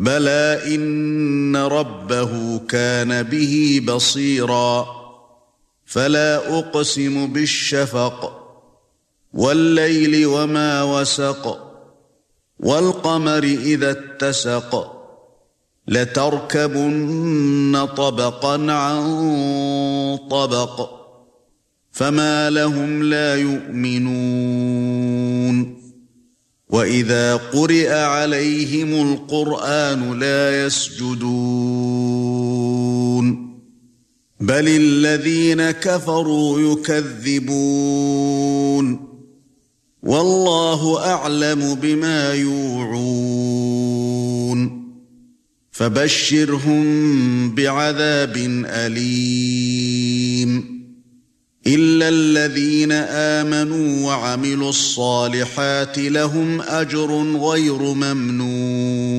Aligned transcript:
بلى 0.00 0.74
ان 0.74 1.56
ربه 1.56 2.58
كان 2.58 3.22
به 3.22 3.82
بصيرا 3.88 4.86
فلا 5.86 6.58
اقسم 6.58 7.26
بالشفق 7.26 8.36
والليل 9.32 10.26
وما 10.26 10.82
وسق 10.82 11.66
والقمر 12.60 13.44
اذا 13.44 13.90
اتسق 13.90 14.96
لتركبن 15.88 17.88
طبقا 17.96 18.72
عن 18.72 19.08
طبق 20.30 20.90
فما 21.92 22.50
لهم 22.50 23.02
لا 23.02 23.36
يؤمنون 23.36 24.80
واذا 26.70 27.36
قرئ 27.36 27.92
عليهم 27.92 29.12
القران 29.12 30.18
لا 30.18 30.66
يسجدون 30.66 31.70
بل 34.40 34.68
الذين 34.68 35.70
كفروا 35.70 36.72
يكذبون 36.72 37.90
والله 40.02 41.06
اعلم 41.06 41.74
بما 41.74 42.34
يوعون 42.34 43.70
فبشرهم 45.72 47.54
بعذاب 47.54 48.36
اليم 48.66 50.00
إلا 51.66 52.08
الذين 52.08 52.92
آمنوا 52.92 54.06
وعملوا 54.06 54.68
الصالحات 54.68 55.98
لهم 55.98 56.60
أجر 56.60 57.36
غير 57.36 57.78
ممنون. 57.82 59.10